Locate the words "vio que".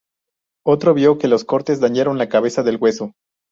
0.95-1.27